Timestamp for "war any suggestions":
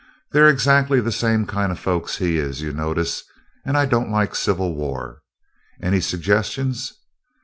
4.75-6.91